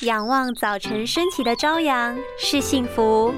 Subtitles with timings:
[0.00, 3.32] 仰望早晨升起的朝阳是幸福，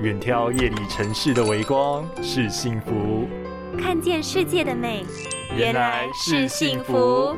[0.00, 3.26] 远眺夜里城市的微光是幸福，
[3.80, 5.06] 看见世界的美
[5.56, 7.34] 原来是幸福。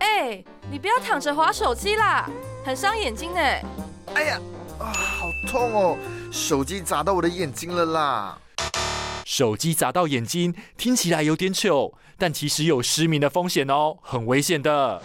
[0.00, 2.28] 哎，你不要躺着划手机啦，
[2.64, 3.62] 很伤眼睛哎。
[4.14, 4.40] 哎呀，
[4.80, 5.96] 啊，好痛哦！
[6.32, 8.38] 手机砸到我的眼睛了啦！
[9.36, 15.02] 手机砸到眼睛，听起来有点糗，但其实有失明的风险哦，很危险的。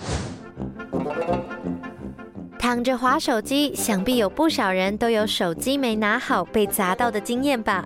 [2.69, 7.83] 躺着划手机，想必有不少人都有手机没拿好被砸到的经验吧？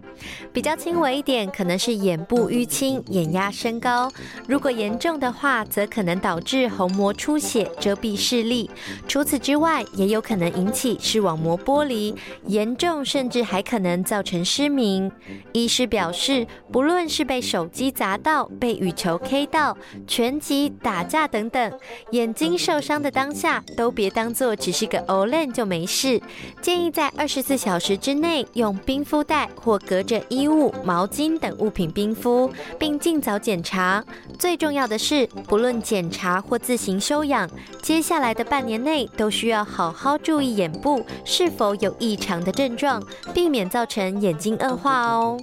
[0.51, 4.09] 比较轻微一点，可能是眼部淤青、眼压升高；
[4.45, 8.69] 如果严重的话，则可能导致虹膜出血、遮蔽视力。
[9.07, 12.13] 除此之外，也有可能引起视网膜剥离，
[12.47, 15.09] 严重甚至还可能造成失明。
[15.53, 21.71] 医师表示，不论是被手机砸到、被羽球 K 到、拳击、打架等等，
[22.11, 24.72] 眼睛受伤的当下，都别当做只。
[24.73, 26.19] 是个 o 就没事，
[26.61, 34.03] 建议在二十四小时之内用冰敷袋或隔着衣物、毛巾等物品冰敷，并尽早检查。
[34.39, 37.49] 最重要的是，不论检查或自行休养，
[37.81, 43.01] 接下来的半年内都需要好好注意眼部是否有异常的症状，
[43.33, 45.37] 避免造成眼睛恶化哦。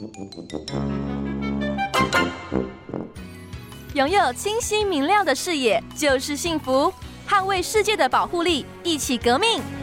[3.95, 6.93] 拥有清晰明亮的视野就是幸福。
[7.31, 9.80] 捍卫世界的保护力，一起革命。